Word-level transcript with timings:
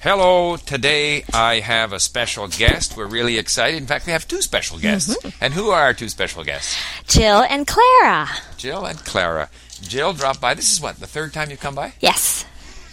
Hello, 0.00 0.56
today 0.56 1.24
I 1.32 1.60
have 1.60 1.92
a 1.92 1.98
special 1.98 2.48
guest. 2.48 2.96
We're 2.96 3.06
really 3.06 3.38
excited. 3.38 3.78
In 3.78 3.86
fact, 3.86 4.06
we 4.06 4.12
have 4.12 4.28
two 4.28 4.42
special 4.42 4.78
guests. 4.78 5.16
Mm-hmm. 5.16 5.42
And 5.42 5.54
who 5.54 5.70
are 5.70 5.82
our 5.82 5.94
two 5.94 6.08
special 6.08 6.44
guests? 6.44 6.76
Jill 7.08 7.42
and 7.42 7.66
Clara. 7.66 8.28
Jill 8.56 8.84
and 8.84 8.98
Clara. 8.98 9.48
Jill 9.80 10.12
dropped 10.12 10.40
by. 10.40 10.54
This 10.54 10.70
is 10.72 10.80
what, 10.80 11.00
the 11.00 11.06
third 11.06 11.32
time 11.32 11.50
you've 11.50 11.60
come 11.60 11.74
by? 11.74 11.94
Yes. 12.00 12.44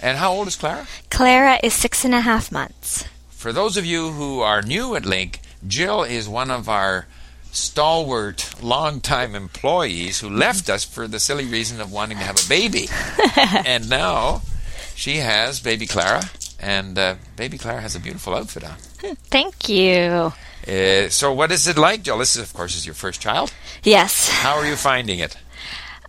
And 0.01 0.17
how 0.17 0.31
old 0.33 0.47
is 0.47 0.55
Clara? 0.55 0.87
Clara 1.11 1.59
is 1.61 1.73
six 1.73 2.03
and 2.05 2.15
a 2.15 2.21
half 2.21 2.51
months. 2.51 3.05
For 3.29 3.51
those 3.51 3.77
of 3.77 3.85
you 3.85 4.11
who 4.11 4.39
are 4.39 4.61
new 4.61 4.95
at 4.95 5.03
LingQ, 5.03 5.39
Jill 5.67 6.03
is 6.03 6.27
one 6.27 6.49
of 6.49 6.67
our 6.69 7.05
stalwart, 7.51 8.63
long-time 8.63 9.35
employees 9.35 10.21
who 10.21 10.29
left 10.29 10.69
us 10.69 10.83
for 10.83 11.07
the 11.07 11.19
silly 11.19 11.45
reason 11.45 11.79
of 11.79 11.91
wanting 11.91 12.17
to 12.17 12.23
have 12.23 12.43
a 12.43 12.49
baby. 12.49 12.87
and 13.65 13.89
now 13.89 14.41
she 14.95 15.17
has 15.17 15.59
baby 15.59 15.85
Clara, 15.85 16.23
and 16.63 16.97
uh, 16.97 17.15
baby 17.35 17.57
Clara 17.57 17.81
has 17.81 17.95
a 17.95 17.99
beautiful 17.99 18.33
outfit 18.33 18.63
on. 18.63 18.75
Thank 19.29 19.67
you. 19.69 20.31
Uh, 20.67 21.09
so, 21.09 21.33
what 21.33 21.51
is 21.51 21.67
it 21.67 21.77
like, 21.77 22.03
Jill? 22.03 22.17
This, 22.17 22.35
is, 22.35 22.41
of 22.43 22.53
course, 22.53 22.75
is 22.75 22.85
your 22.85 22.95
first 22.95 23.19
child. 23.21 23.53
Yes. 23.83 24.29
How 24.29 24.55
are 24.55 24.65
you 24.65 24.75
finding 24.77 25.19
it? 25.19 25.35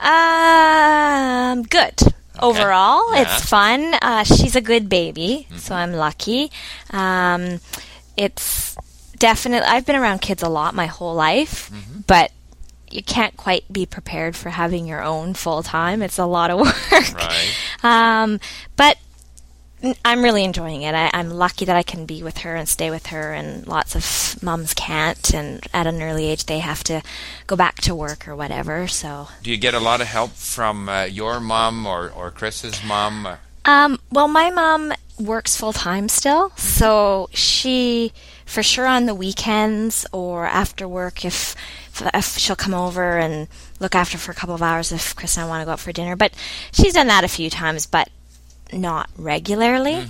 Um, 0.01 1.63
good. 1.65 2.01
Overall, 2.41 3.15
Yeah. 3.15 3.23
it's 3.23 3.45
fun. 3.49 3.95
Uh, 4.03 4.25
she's 4.25 4.57
a 4.57 4.61
good 4.61 4.89
baby, 4.89 5.47
so 5.57 5.75
I'm 5.75 5.93
lucky. 5.93 6.51
Um, 6.91 7.61
it's 8.17 8.77
definitely, 9.19 9.67
I've 9.69 9.87
been 9.87 9.97
around 9.97 10.21
kids 10.21 10.43
a 10.43 10.49
lot 10.49 10.75
my 10.75 10.87
whole 10.87 11.15
life, 11.15 11.71
but 12.07 12.33
you 12.91 13.03
can't 13.03 13.37
quite 13.37 13.65
be 13.73 13.87
prepared 13.87 14.35
for 14.37 14.51
having 14.51 14.87
your 14.87 15.03
own 15.03 15.35
full 15.35 15.63
time. 15.63 16.03
It's 16.03 16.19
a 16.19 16.27
lot 16.27 16.51
of 16.51 16.59
work. 16.61 17.15
Right. 17.15 17.55
Um, 17.83 18.41
but 18.77 18.99
I'm 20.05 20.23
really 20.23 20.45
enjoying 20.45 20.83
it. 20.83 20.95
I, 20.95 21.11
I'm 21.13 21.31
lucky 21.31 21.65
that 21.65 21.77
I 21.77 21.83
can 21.83 22.07
be 22.07 22.23
with 22.23 22.39
her 22.39 22.55
and 22.55 22.69
stay 22.69 22.91
with 22.91 23.09
her, 23.09 23.33
and 23.33 23.67
lots 23.67 23.95
of 23.95 24.43
mums 24.43 24.75
can't. 24.75 25.35
And 25.35 25.67
at 25.73 25.87
an 25.87 26.03
early 26.03 26.27
age, 26.27 26.47
they 26.47 26.61
have 26.61 26.85
to 26.85 27.03
go 27.47 27.57
back 27.57 27.77
to 27.83 27.95
work 27.95 28.27
or 28.29 28.37
whatever. 28.37 28.89
So, 28.89 29.29
Do 29.43 29.51
you 29.51 29.57
get 29.57 29.75
a 29.75 29.81
lot 29.81 30.01
of 30.01 30.07
help 30.07 30.33
from 30.33 30.89
uh, 30.89 31.05
your 31.05 31.41
mom 31.41 31.87
or, 31.87 32.11
or 32.11 32.31
Chris's 32.31 32.83
mom? 32.85 33.29
Um, 33.65 33.99
well, 34.11 34.29
my 34.29 34.51
mom 34.51 34.93
works 35.19 35.57
full 35.57 35.73
time 35.73 36.09
still, 36.09 36.51
so 36.57 37.29
she, 37.33 38.13
for 38.45 38.63
sure, 38.63 38.87
on 38.87 39.07
the 39.07 39.15
weekends 39.15 40.07
or 40.13 40.47
after 40.47 40.87
work, 40.89 41.25
if 41.25 41.55
if 42.13 42.39
she'll 42.39 42.57
come 42.57 42.75
over 42.75 43.19
and 43.19 43.47
look 43.79 43.95
after 43.95 44.19
for 44.19 44.33
a 44.33 44.35
couple 44.35 44.55
of 44.55 44.63
hours 44.63 44.91
if 44.91 45.15
Chris 45.15 45.37
and 45.37 45.47
I 45.47 45.49
want 45.49 45.63
to 45.63 45.65
go 45.65 45.73
out 45.73 45.81
for 45.81 45.93
dinner. 45.93 46.17
But 46.17 46.33
she's 46.73 46.95
done 46.95 47.07
that 47.07 47.25
a 47.25 47.29
few 47.29 47.49
times, 47.51 47.87
but 47.87 48.09
not 48.75 49.09
regularly. 49.17 50.07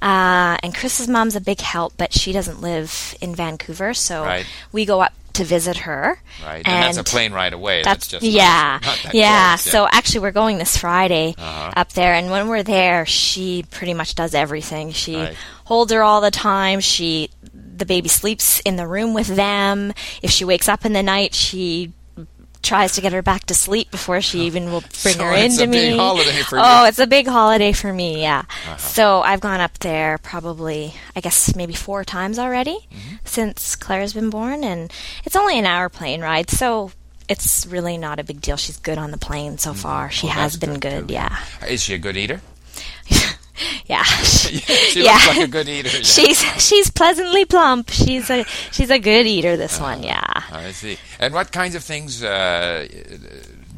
Uh, 0.00 0.56
and 0.62 0.74
Chris's 0.74 1.08
mom's 1.08 1.36
a 1.36 1.40
big 1.40 1.60
help, 1.60 1.94
but 1.96 2.12
she 2.12 2.32
doesn't 2.32 2.60
live 2.60 3.14
in 3.20 3.34
Vancouver, 3.34 3.94
so 3.94 4.24
Right. 4.24 4.46
we 4.72 4.84
go 4.84 5.00
up 5.00 5.12
to 5.34 5.44
visit 5.44 5.78
her. 5.78 6.20
Right. 6.44 6.66
And, 6.66 6.84
that's 6.84 6.98
a 6.98 7.04
plane 7.04 7.32
ride 7.32 7.52
away. 7.52 7.82
That's, 7.82 8.06
just 8.08 8.22
yeah, 8.24 8.80
that 8.82 9.14
yeah. 9.14 9.56
close, 9.56 9.62
So 9.62 9.86
actually, 9.90 10.20
we're 10.20 10.32
going 10.32 10.58
this 10.58 10.76
Friday 10.76 11.34
Uh-huh. 11.38 11.72
up 11.76 11.92
there, 11.92 12.14
and 12.14 12.30
when 12.30 12.48
we're 12.48 12.64
there, 12.64 13.06
she 13.06 13.64
pretty 13.70 13.94
much 13.94 14.14
does 14.16 14.34
everything. 14.34 14.92
She 14.92 15.16
Right. 15.16 15.36
holds 15.64 15.92
her 15.92 16.02
all 16.02 16.20
the 16.20 16.30
time. 16.32 16.80
She, 16.80 17.30
the 17.54 17.86
baby 17.86 18.08
sleeps 18.08 18.60
in 18.64 18.76
the 18.76 18.86
room 18.86 19.14
with 19.14 19.28
them. 19.28 19.94
If 20.20 20.30
she 20.32 20.44
wakes 20.44 20.68
up 20.68 20.84
in 20.84 20.92
the 20.92 21.02
night, 21.02 21.32
she 21.34 21.92
tries 22.62 22.92
to 22.92 23.00
get 23.00 23.12
her 23.12 23.22
back 23.22 23.44
to 23.46 23.54
sleep 23.54 23.90
before 23.90 24.20
she 24.20 24.42
even 24.42 24.66
will 24.66 24.80
bring 24.80 25.14
So 25.14 25.24
her 25.24 25.32
it's 25.34 25.58
into 25.58 25.64
a 25.70 25.72
big 25.72 25.92
me. 25.92 25.96
holiday 25.98 26.42
for 26.42 26.58
oh, 26.58 26.62
you. 26.62 26.66
Uh-huh. 26.66 26.84
it's 26.86 26.98
a 26.98 27.06
big 27.06 27.26
holiday 27.26 27.72
for 27.72 27.92
me. 27.92 28.20
Yeah. 28.22 28.44
So 28.78 29.20
I've 29.22 29.40
gone 29.40 29.60
up 29.60 29.78
there 29.80 30.18
probably, 30.18 30.94
I 31.16 31.20
guess, 31.20 31.54
maybe 31.56 31.74
four 31.74 32.04
times 32.04 32.38
already 32.38 32.78
Mm-hmm. 32.92 33.16
since 33.24 33.76
Claire's 33.76 34.12
been 34.12 34.30
born, 34.30 34.62
and 34.64 34.92
it's 35.24 35.34
only 35.36 35.58
an 35.58 35.66
hour 35.66 35.88
plane 35.88 36.20
ride, 36.20 36.48
so 36.50 36.92
it's 37.28 37.66
really 37.66 37.96
not 37.98 38.18
a 38.18 38.24
big 38.24 38.40
deal. 38.40 38.56
She's 38.56 38.76
good 38.78 38.98
on 38.98 39.10
the 39.10 39.18
plane 39.18 39.58
so 39.58 39.72
far. 39.74 40.10
She 40.10 40.26
Well, 40.26 40.34
has 40.36 40.56
Mm-hmm. 40.56 40.70
Oh, 40.70 40.72
been 40.74 40.80
good, 40.80 41.06
good. 41.08 41.10
Yeah. 41.14 41.36
Is 41.68 41.82
she 41.82 41.94
a 41.94 41.98
good 41.98 42.16
eater? 42.16 42.40
Yeah. 43.86 44.02
she 44.04 45.02
Yeah. 45.02 45.12
looks 45.12 45.26
like 45.28 45.38
a 45.38 45.46
good 45.48 45.68
eater. 45.68 45.88
yeah. 45.88 46.02
she's 46.02 46.40
she's 46.62 46.90
pleasantly 46.90 47.44
plump. 47.44 47.90
She's 47.90 48.30
a 48.30 48.44
she's 48.70 48.90
a 48.90 48.98
good 48.98 49.26
eater. 49.26 49.56
This 49.56 49.80
one, 49.80 50.02
yeah. 50.02 50.42
I 50.50 50.70
see. 50.72 50.98
And 51.18 51.34
what 51.34 51.52
kinds 51.52 51.74
of 51.74 51.82
things 51.84 52.22
uh, 52.22 52.86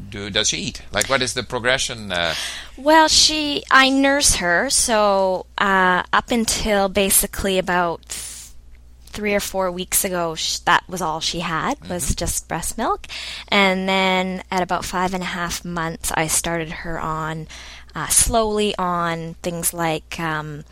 do 0.09 0.29
does 0.29 0.49
she 0.49 0.57
eat? 0.57 0.81
Like, 0.91 1.09
what 1.09 1.21
is 1.21 1.33
the 1.33 1.43
progression? 1.43 2.11
Uh, 2.11 2.33
Well, 2.77 3.07
she 3.07 3.63
I 3.71 3.89
nurse 3.89 4.35
her, 4.35 4.69
so 4.69 5.45
uh, 5.57 6.03
up 6.13 6.31
until 6.31 6.87
basically 6.89 7.57
about 7.57 8.03
three 9.07 9.33
or 9.33 9.39
four 9.39 9.71
weeks 9.71 10.03
ago, 10.03 10.35
sh- 10.35 10.59
that 10.59 10.83
was 10.89 11.01
all 11.01 11.19
she 11.21 11.39
had 11.39 11.79
was 11.89 12.13
just 12.15 12.47
breast 12.49 12.77
milk, 12.77 13.07
and 13.47 13.87
then 13.89 14.43
at 14.51 14.61
about 14.61 14.83
five 14.85 15.13
and 15.13 15.23
a 15.23 15.27
half 15.27 15.63
months, 15.65 16.11
I 16.15 16.27
started 16.27 16.69
her 16.83 16.99
on 16.99 17.47
uh, 17.95 18.07
slowly 18.07 18.75
on 18.77 19.35
things 19.35 19.73
like 19.73 20.19
um, 20.19 20.63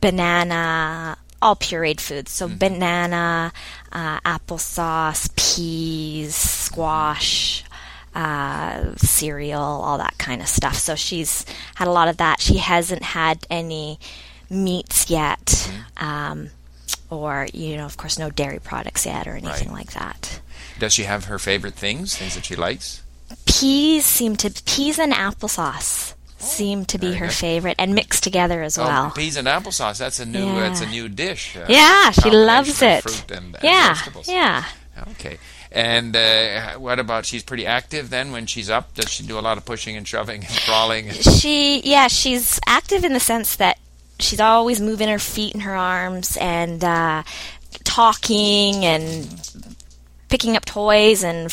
banana. 0.00 1.16
All 1.42 1.56
pureed 1.56 2.00
foods, 2.00 2.30
so 2.32 2.48
banana, 2.48 3.50
uh, 3.92 4.20
applesauce, 4.20 5.34
peas, 5.36 6.34
squash, 6.34 7.64
uh, 8.14 8.94
cereal, 8.96 9.62
all 9.62 9.96
that 9.96 10.18
kind 10.18 10.42
of 10.42 10.48
stuff. 10.48 10.74
So 10.74 10.94
she's 10.96 11.46
had 11.76 11.88
a 11.88 11.92
lot 11.92 12.08
of 12.08 12.18
that. 12.18 12.42
She 12.42 12.58
hasn't 12.58 13.02
had 13.02 13.46
any 13.48 13.98
meats 14.50 15.08
yet, 15.08 15.72
um, 15.96 16.50
or 17.08 17.46
you 17.54 17.78
know, 17.78 17.86
of 17.86 17.96
course, 17.96 18.18
no 18.18 18.28
dairy 18.28 18.58
products 18.58 19.06
yet 19.06 19.26
or 19.26 19.32
anything 19.34 19.68
Right. 19.70 19.86
like 19.86 19.92
that. 19.94 20.40
does 20.78 20.92
she 20.92 21.04
have 21.04 21.24
her 21.24 21.38
favorite 21.38 21.74
things? 21.74 22.14
Things 22.18 22.34
that 22.34 22.44
she 22.44 22.54
likes? 22.54 23.00
Peas 23.46 24.04
seem 24.04 24.36
to 24.36 24.50
peas 24.66 24.98
and 24.98 25.14
applesauce 25.14 26.12
seem 26.40 26.84
to 26.86 26.98
be 26.98 27.14
her 27.14 27.26
good. 27.26 27.34
favorite, 27.34 27.76
and 27.78 27.94
mixed 27.94 28.22
together 28.22 28.62
as 28.62 28.78
well. 28.78 29.06
Oh, 29.08 29.12
peas 29.14 29.36
and 29.36 29.46
applesauce. 29.46 29.98
That's 29.98 30.20
a 30.20 30.26
new. 30.26 30.46
Yeah. 30.46 30.60
That's 30.60 30.80
a 30.80 30.86
new 30.86 31.08
dish. 31.08 31.56
uh, 31.56 31.66
yeah, 31.68 32.10
she 32.10 32.30
loves 32.30 32.82
it. 32.82 33.02
Fruit 33.02 33.30
and, 33.36 33.54
and 33.54 33.64
yeah, 33.64 33.94
vegetables. 33.94 34.28
yeah. 34.28 34.64
Okay. 35.12 35.38
And 35.72 36.16
uh, 36.16 36.72
what 36.78 36.98
about? 36.98 37.24
She's 37.26 37.42
pretty 37.44 37.64
active 37.64 38.10
then 38.10 38.32
when 38.32 38.46
she's 38.46 38.68
up. 38.68 38.94
Does 38.94 39.08
she 39.08 39.24
do 39.24 39.38
a 39.38 39.40
lot 39.40 39.56
of 39.56 39.64
pushing 39.64 39.96
and 39.96 40.06
shoving 40.06 40.44
and 40.44 40.54
crawling? 40.64 41.10
She, 41.10 41.80
yeah, 41.80 42.08
she's 42.08 42.58
active 42.66 43.04
in 43.04 43.12
the 43.12 43.20
sense 43.20 43.56
that 43.56 43.78
she's 44.18 44.40
always 44.40 44.80
moving 44.80 45.08
her 45.08 45.20
feet 45.20 45.54
and 45.54 45.62
her 45.62 45.74
arms 45.76 46.36
and 46.40 46.82
uh, 46.82 47.22
talking 47.84 48.84
and 48.84 49.28
picking 50.28 50.56
up 50.56 50.64
toys 50.64 51.22
and 51.22 51.52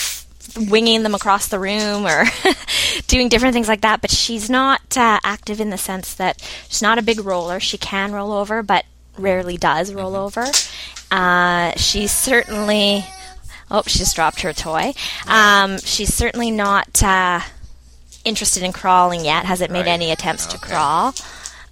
winging 0.56 1.04
them 1.04 1.16
across 1.16 1.48
the 1.48 1.60
room 1.60 2.06
or 2.06 2.26
doing 3.08 3.30
different 3.30 3.54
things 3.54 3.68
like 3.68 3.82
that. 3.82 4.02
But 4.02 4.12
she's 4.12 4.50
not 4.50 4.98
uh, 4.98 5.20
active 5.24 5.60
in 5.60 5.70
the 5.70 5.78
sense 5.78 6.14
that 6.16 6.42
she's 6.68 6.82
not 6.82 6.98
a 6.98 7.02
big 7.02 7.20
roller. 7.26 7.60
She 7.60 7.78
can 7.78 8.12
roll 8.12 8.32
over, 8.32 8.64
but 8.64 8.86
rarely 9.18 9.58
does 9.58 9.94
roll 9.94 10.16
over. 10.16 10.46
Uh, 11.12 11.72
she's 11.76 12.12
certainly. 12.12 13.06
Oh, 13.70 13.84
she 13.86 14.00
just 14.00 14.16
dropped 14.16 14.42
her 14.42 14.54
toy. 14.54 14.94
Um, 15.28 15.78
she's 15.80 16.14
certainly 16.14 16.52
not 16.52 17.04
uh, 17.04 17.42
interested 18.24 18.64
in 18.64 18.72
crawling 18.72 19.26
yet. 19.26 19.44
Hasn't 19.46 19.72
made 19.72 19.88
Right. 19.88 19.90
any 19.90 20.12
attempts 20.12 20.46
to 20.48 20.58
crawl. 20.58 21.14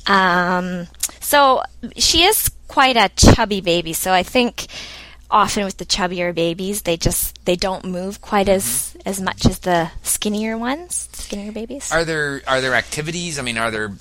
Um, 0.07 0.88
so 1.22 1.63
she 1.96 2.24
is 2.24 2.50
quite 2.68 2.97
a 2.97 3.09
chubby 3.16 3.62
baby. 3.62 3.94
So 3.94 4.12
I 4.12 4.24
think 4.24 4.68
often 5.30 5.66
with 5.66 5.78
the 5.78 5.86
chubbier 5.86 6.34
babies, 6.34 6.84
they 6.84 6.97
just 6.97 7.44
they 7.46 7.56
don't 7.56 7.86
move 7.86 8.22
quite 8.22 8.50
as 8.50 8.96
as 9.06 9.22
much 9.22 9.46
as 9.46 9.59
the 9.59 9.91
skinnier 10.03 10.58
ones, 10.58 11.09
skinnier 11.13 11.52
babies. 11.52 11.91
Are 11.91 12.06
there 12.06 12.41
are 12.47 12.62
there 12.62 12.74
activities? 12.74 13.40
I 13.40 13.41
mean, 13.41 13.58
are 13.58 13.72
there? 13.72 13.91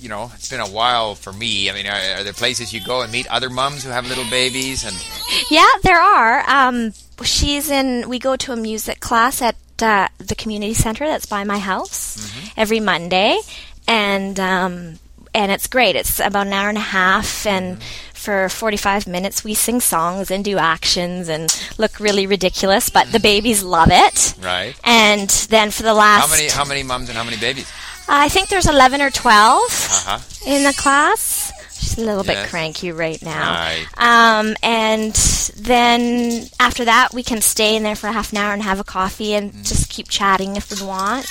You 0.00 0.08
know, 0.08 0.30
it's 0.34 0.48
been 0.48 0.60
a 0.60 0.68
while 0.68 1.14
for 1.14 1.30
me. 1.30 1.68
I 1.68 1.74
mean, 1.74 1.86
are, 1.86 2.20
are 2.20 2.24
there 2.24 2.32
places 2.32 2.72
you 2.72 2.82
go 2.82 3.02
and 3.02 3.12
meet 3.12 3.26
other 3.26 3.50
mums 3.50 3.84
who 3.84 3.90
have 3.90 4.06
little 4.08 4.24
babies? 4.30 4.82
And 4.82 4.96
Yeah, 5.50 5.68
there 5.82 6.00
are. 6.00 6.42
Um, 6.48 6.92
she's 7.22 7.68
in. 7.68 8.08
We 8.08 8.18
go 8.18 8.34
to 8.36 8.52
a 8.52 8.56
music 8.56 9.00
class 9.00 9.42
at 9.42 9.56
uh, 9.82 10.08
the 10.16 10.34
community 10.34 10.72
center 10.74 11.06
that's 11.06 11.26
by 11.26 11.44
my 11.44 11.58
house 11.58 12.32
every 12.56 12.80
Monday, 12.80 13.38
and 13.86 14.40
um, 14.40 14.98
and 15.34 15.52
it's 15.52 15.66
great. 15.66 15.96
It's 15.96 16.18
about 16.18 16.46
an 16.46 16.52
hour 16.54 16.68
and 16.70 16.78
a 16.78 16.80
half, 16.80 17.46
and 17.46 17.78
for 18.20 18.48
forty 18.48 18.76
five 18.76 19.06
minutes 19.06 19.42
we 19.42 19.54
sing 19.54 19.80
songs 19.80 20.30
and 20.30 20.44
do 20.44 20.58
actions 20.58 21.28
and 21.28 21.48
look 21.78 21.98
really 21.98 22.26
ridiculous, 22.26 22.90
but 22.90 23.10
the 23.12 23.20
babies 23.20 23.62
love 23.62 23.88
it. 23.90 24.34
right, 24.42 24.74
And 24.84 25.28
then 25.48 25.70
for 25.70 25.82
the 25.82 25.94
last, 25.94 26.26
how 26.28 26.30
many 26.36 26.48
how 26.48 26.64
many 26.64 26.82
mums 26.82 27.08
and 27.08 27.16
how 27.18 27.24
many 27.24 27.36
babies? 27.38 27.70
I 28.08 28.28
think 28.28 28.48
there's 28.48 28.66
eleven 28.66 29.00
or 29.00 29.10
twelve 29.10 29.70
Uh 29.70 30.18
huh. 30.18 30.18
in 30.46 30.64
the 30.64 30.72
class. 30.74 31.52
She's 31.78 31.96
a 31.96 32.04
little 32.04 32.24
bit 32.24 32.48
cranky 32.50 32.92
right 32.92 33.20
now. 33.22 33.52
Right. 33.54 33.86
Um, 33.96 34.54
and 34.62 35.14
then 35.56 36.44
after 36.60 36.84
that, 36.84 37.14
we 37.14 37.22
can 37.22 37.40
stay 37.40 37.74
in 37.74 37.82
there 37.82 37.96
for 37.96 38.08
half 38.08 38.32
an 38.32 38.38
hour 38.38 38.52
and 38.52 38.62
have 38.62 38.78
a 38.80 38.84
coffee 38.84 39.32
and 39.32 39.52
just 39.64 39.88
keep 39.88 40.06
chatting 40.08 40.56
if 40.56 40.70
we 40.70 40.86
want. 40.86 41.24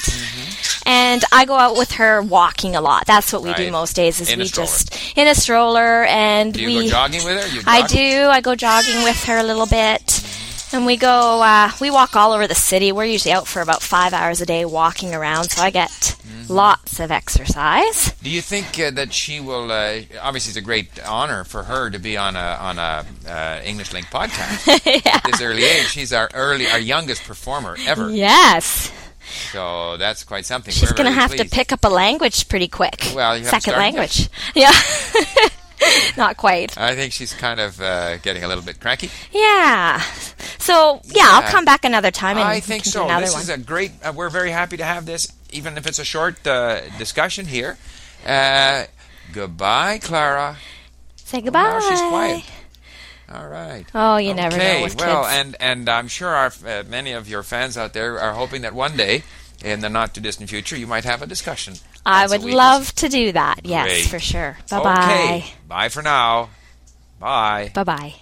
And 1.09 1.23
I 1.31 1.45
go 1.45 1.55
out 1.55 1.75
with 1.75 1.93
her 1.93 2.21
walking 2.21 2.75
a 2.75 2.81
lot. 2.81 3.05
That's 3.07 3.33
what 3.33 3.41
we 3.41 3.51
do 3.53 3.71
most 3.71 3.95
days. 3.95 4.21
Is 4.21 4.29
In 4.29 4.39
we 4.39 4.45
just 4.45 4.95
in 5.17 5.27
a 5.27 5.33
stroller, 5.33 6.03
and 6.05 6.53
Do 6.53 6.61
you 6.61 6.67
we 6.67 6.83
go 6.83 6.89
jogging 6.89 7.23
with 7.25 7.37
her? 7.43 7.61
I 7.65 7.85
do. 7.87 8.27
I 8.29 8.41
go 8.41 8.53
jogging 8.55 9.03
with 9.03 9.23
her 9.25 9.37
a 9.37 9.43
little 9.43 9.65
bit. 9.65 10.23
And 10.71 10.85
we 10.85 10.97
go, 10.97 11.41
uh, 11.41 11.71
we 11.81 11.89
walk 11.89 12.15
all 12.15 12.31
over 12.31 12.45
the 12.45 12.53
city. 12.53 12.91
We're 12.91 13.05
usually 13.05 13.33
out 13.33 13.47
for 13.47 13.59
about 13.61 13.81
five 13.81 14.13
hours 14.13 14.39
a 14.39 14.45
day 14.45 14.65
walking 14.65 15.15
around, 15.15 15.45
so 15.49 15.63
I 15.63 15.71
get 15.71 15.89
Mm-hmm. 16.29 16.53
lots 16.53 16.99
of 16.99 17.09
exercise. 17.11 18.11
Do 18.21 18.29
you 18.29 18.41
think 18.41 18.79
uh, 18.79 18.91
that 18.91 19.11
she 19.13 19.39
will? 19.39 19.71
Uh, 19.71 20.01
obviously, 20.21 20.51
it's 20.51 20.57
a 20.57 20.61
great 20.61 20.87
honor 21.03 21.43
for 21.43 21.63
her 21.63 21.89
to 21.89 21.97
be 21.97 22.17
on 22.17 22.35
a 22.35 22.57
on 22.61 22.77
a 22.77 23.03
uh, 23.27 23.61
English 23.65 23.89
LingQ 23.89 24.11
podcast 24.11 24.67
at 25.15 25.23
this 25.25 25.41
early 25.41 25.63
age. 25.63 25.87
She's 25.87 26.13
our 26.13 26.29
early, 26.35 26.67
our 26.67 26.77
youngest 26.79 27.23
performer 27.23 27.75
ever. 27.87 28.11
Yes. 28.11 28.91
So 29.51 29.97
that's 29.97 30.23
quite 30.23 30.45
something. 30.45 30.73
She's 30.73 30.91
going 30.91 31.05
to 31.05 31.11
have 31.11 31.35
to 31.35 31.45
pick 31.45 31.71
up 31.71 31.83
a 31.83 31.89
language 31.89 32.47
pretty 32.49 32.67
quick. 32.67 33.11
Well, 33.15 33.41
Second 33.43 33.73
language. 33.73 34.29
Yeah. 34.55 34.71
Not 36.17 36.37
quite. 36.37 36.77
I 36.77 36.95
think 36.95 37.13
she's 37.13 37.33
kind 37.33 37.59
of 37.59 37.79
uh, 37.79 38.17
getting 38.17 38.43
a 38.43 38.47
little 38.47 38.63
bit 38.63 38.79
cranky. 38.79 39.09
Yeah. 39.31 40.01
So, 40.57 41.01
yeah, 41.05 41.23
I'll 41.25 41.49
come 41.51 41.65
back 41.65 41.85
another 41.85 42.11
time 42.11 42.37
and 42.37 42.47
I 42.47 42.59
think 42.59 42.83
so. 42.83 43.07
This 43.19 43.33
one. 43.33 43.41
is 43.41 43.49
a 43.49 43.57
great. 43.57 43.91
Uh, 44.03 44.11
we're 44.13 44.29
very 44.29 44.51
happy 44.51 44.77
to 44.77 44.83
have 44.83 45.05
this, 45.05 45.31
even 45.51 45.77
if 45.77 45.87
it's 45.87 45.99
a 45.99 46.03
short 46.03 46.45
uh, 46.45 46.81
discussion 46.97 47.45
here. 47.45 47.77
Uh, 48.25 48.85
goodbye, 49.31 49.99
Clara. 49.99 50.57
Say 51.15 51.41
goodbye. 51.41 51.63
Now 51.63 51.79
she's 51.79 52.01
quiet. 52.01 52.43
All 53.31 53.47
right. 53.47 53.85
Oh, 53.93 54.17
you 54.17 54.33
never 54.33 54.57
know 54.57 54.63
Okay, 54.63 54.83
with 54.83 54.95
well, 54.97 55.23
kids. 55.23 55.35
and 55.35 55.55
and 55.59 55.89
I'm 55.89 56.07
sure 56.07 56.29
our, 56.29 56.51
uh, 56.65 56.83
many 56.87 57.11
of 57.11 57.29
your 57.29 57.43
fans 57.43 57.77
out 57.77 57.93
there 57.93 58.19
are 58.19 58.33
hoping 58.33 58.63
that 58.63 58.73
one 58.73 58.97
day, 58.97 59.23
in 59.63 59.81
the 59.81 59.89
not 59.89 60.15
too 60.15 60.21
distant 60.21 60.49
future, 60.49 60.75
you 60.75 60.87
might 60.87 61.03
have 61.03 61.21
a 61.21 61.27
discussion. 61.27 61.75
I 62.05 62.25
would 62.27 62.43
love 62.43 62.93
to 62.95 63.09
do 63.09 63.31
that. 63.33 63.59
Yes, 63.65 63.85
Great. 63.87 64.05
for 64.07 64.19
sure. 64.19 64.57
Bye 64.71 64.83
bye. 64.83 65.03
Okay. 65.03 65.53
Bye 65.67 65.89
for 65.89 66.01
now. 66.01 66.49
Bye. 67.19 67.71
Bye 67.75 67.83
bye. 67.83 68.15